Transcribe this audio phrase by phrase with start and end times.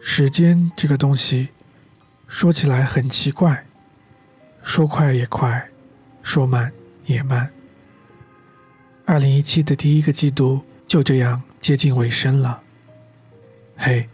[0.00, 1.48] 时间这个东西，
[2.26, 3.66] 说起来很奇怪，
[4.62, 5.68] 说快也快，
[6.22, 6.72] 说慢
[7.06, 7.50] 也慢。
[9.04, 12.62] 二零一七的第一个季度就这样接近尾声了。
[13.76, 14.08] 嘿，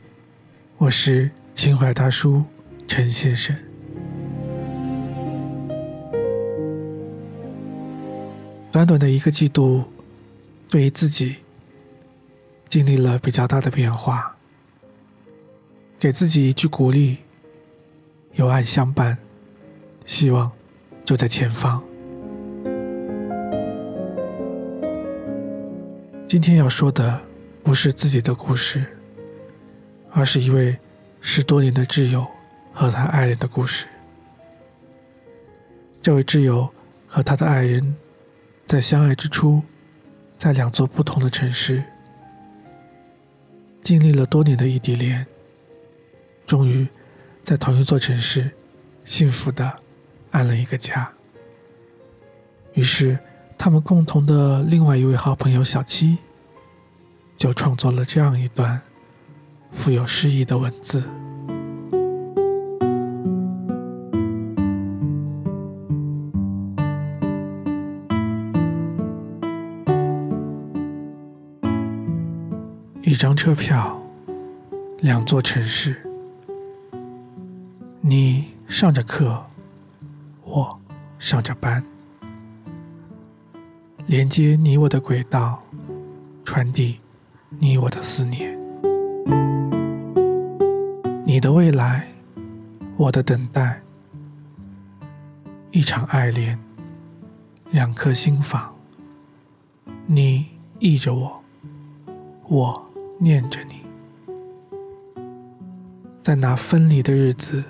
[0.77, 2.45] 我是情怀大叔
[2.87, 3.57] 陈先生。
[8.71, 9.85] 短短的一个季度，
[10.69, 11.37] 对于自己
[12.69, 14.34] 经历了比较大的变化。
[16.05, 17.17] 给自己一句鼓励，
[18.35, 19.17] 有爱相伴，
[20.05, 20.53] 希望
[21.03, 21.83] 就在前方。
[26.29, 27.19] 今天要说的
[27.63, 28.85] 不是自己的故事，
[30.11, 30.77] 而是一位
[31.23, 32.27] 十多年的挚友
[32.75, 33.87] 和他爱人的故事。
[36.03, 36.69] 这位挚友
[37.07, 37.97] 和他的爱人，
[38.67, 39.63] 在相爱之初，
[40.37, 41.83] 在两座不同的城市，
[43.81, 45.27] 经历了多年的异地恋。
[46.47, 46.87] 终于，
[47.43, 48.51] 在同一座城市，
[49.05, 49.73] 幸福的
[50.31, 51.11] 安了一个家。
[52.75, 53.19] 于是，
[53.57, 56.19] 他们共同的另外一位好朋友小七，
[57.37, 58.81] 就创作了这样一段
[59.73, 61.03] 富有诗意的文字：
[73.03, 74.03] 一张车票，
[74.99, 75.97] 两座城市。
[78.07, 79.43] 你上着课，
[80.43, 80.79] 我
[81.19, 81.83] 上着班，
[84.05, 85.63] 连接你我的轨道，
[86.45, 87.01] 传递
[87.59, 88.55] 你我的思念。
[91.25, 92.07] 你的未来，
[92.99, 93.81] 我的等待，
[95.71, 96.59] 一场爱恋，
[97.71, 98.71] 两颗心房。
[100.05, 100.45] 你
[100.79, 101.43] 忆着我，
[102.49, 103.81] 我念着你，
[106.23, 107.65] 在那分离的日子。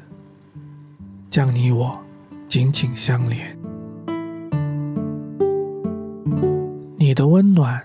[1.35, 1.99] 将你我
[2.47, 3.59] 紧紧相连，
[6.97, 7.85] 你的温暖，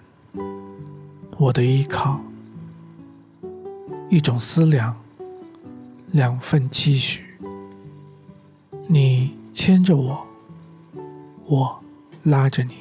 [1.35, 2.21] 我的依靠，
[4.07, 4.95] 一种思量，
[6.11, 7.23] 两份期许。
[8.85, 10.27] 你牵着我，
[11.47, 11.83] 我
[12.21, 12.75] 拉着你，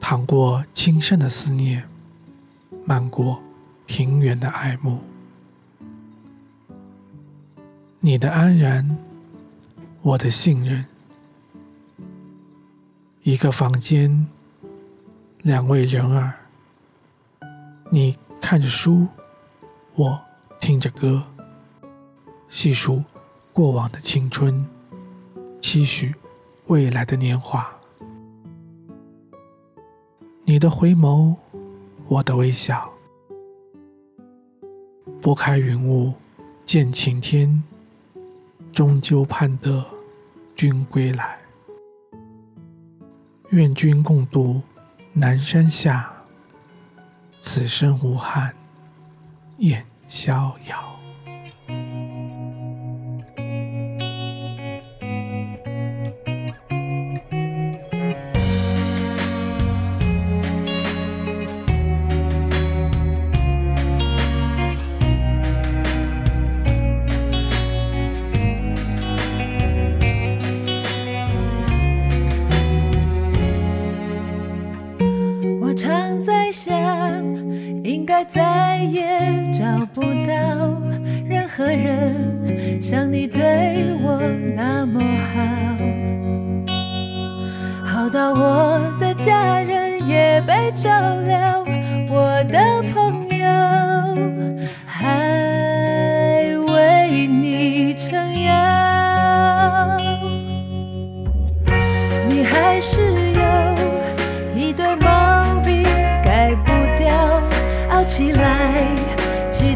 [0.00, 1.88] 淌过轻声的思念，
[2.84, 3.40] 漫过
[3.86, 4.98] 平原的爱慕。
[8.06, 8.96] 你的安然，
[10.00, 10.86] 我的信任。
[13.24, 14.28] 一个房间，
[15.42, 16.34] 两位人儿。
[17.90, 19.08] 你看着书，
[19.96, 20.22] 我
[20.60, 21.20] 听着歌，
[22.48, 23.02] 细数
[23.52, 24.64] 过往的青春，
[25.60, 26.14] 期许
[26.68, 27.68] 未来的年华。
[30.44, 31.34] 你的回眸，
[32.06, 32.88] 我的微笑。
[35.20, 36.14] 拨开云雾，
[36.64, 37.64] 见晴天。
[38.72, 39.84] 终究盼得
[40.54, 41.38] 君归来，
[43.50, 44.62] 愿君共度
[45.12, 46.12] 南山下，
[47.40, 48.54] 此生无憾
[49.58, 50.95] 燕逍遥。
[78.28, 79.02] 再也
[79.52, 79.64] 找
[79.94, 80.80] 不到
[81.24, 83.42] 任何人像你对
[84.02, 84.20] 我
[84.54, 85.00] 那么
[87.84, 90.90] 好，好到我的家人也被照
[91.26, 91.55] 料，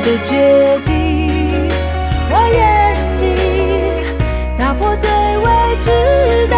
[0.00, 1.68] 的决定。
[2.30, 2.60] 我愿
[3.22, 3.26] 意
[4.56, 5.08] 打破对
[5.38, 6.57] 未知的